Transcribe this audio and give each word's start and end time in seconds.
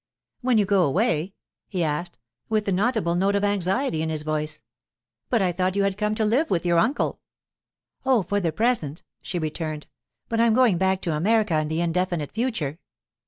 'When 0.41 0.57
you 0.57 0.65
go 0.65 0.83
away?' 0.83 1.35
he 1.67 1.83
asked, 1.83 2.17
with 2.49 2.67
an 2.67 2.79
audible 2.79 3.13
note 3.13 3.35
of 3.35 3.43
anxiety 3.43 4.01
in 4.01 4.09
his 4.09 4.23
voice. 4.23 4.63
'But 5.29 5.43
I 5.43 5.51
thought 5.51 5.75
you 5.75 5.83
had 5.83 5.95
come 5.95 6.15
to 6.15 6.25
live 6.25 6.49
with 6.49 6.65
your 6.65 6.79
uncle.' 6.79 7.19
'Oh, 8.03 8.23
for 8.23 8.39
the 8.39 8.51
present,' 8.51 9.03
she 9.21 9.37
returned. 9.37 9.85
'But 10.27 10.39
I'm 10.39 10.55
going 10.55 10.79
back 10.79 11.01
to 11.01 11.15
America 11.15 11.59
in 11.61 11.67
the 11.67 11.81
indefinite 11.81 12.31
future. 12.31 12.79